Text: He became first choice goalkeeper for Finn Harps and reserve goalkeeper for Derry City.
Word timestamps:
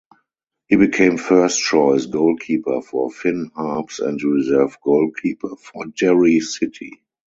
He 0.67 0.77
became 0.77 1.17
first 1.17 1.61
choice 1.61 2.07
goalkeeper 2.07 2.81
for 2.81 3.11
Finn 3.11 3.51
Harps 3.55 3.99
and 3.99 4.19
reserve 4.23 4.75
goalkeeper 4.83 5.55
for 5.57 5.85
Derry 5.95 6.39
City. 6.39 7.03